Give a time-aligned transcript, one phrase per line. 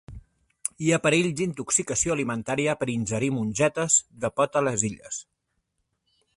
[0.85, 5.25] Hi ha perill d'intoxicació alimentària per ingerir mongetes de pot a les Illes